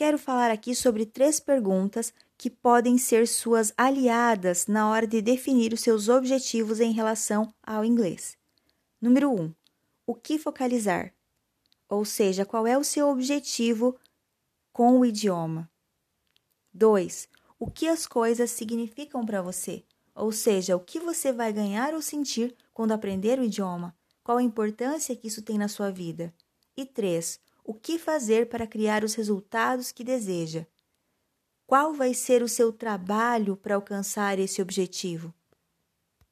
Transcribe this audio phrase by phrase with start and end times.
[0.00, 5.74] quero falar aqui sobre três perguntas que podem ser suas aliadas na hora de definir
[5.74, 8.34] os seus objetivos em relação ao inglês.
[8.98, 9.42] Número 1.
[9.42, 9.54] Um,
[10.06, 11.12] o que focalizar?
[11.86, 13.94] Ou seja, qual é o seu objetivo
[14.72, 15.70] com o idioma?
[16.72, 17.28] 2.
[17.58, 19.84] O que as coisas significam para você?
[20.14, 23.94] Ou seja, o que você vai ganhar ou sentir quando aprender o idioma?
[24.24, 26.32] Qual a importância que isso tem na sua vida?
[26.74, 27.38] E 3.
[27.70, 30.66] O que fazer para criar os resultados que deseja?
[31.68, 35.32] Qual vai ser o seu trabalho para alcançar esse objetivo?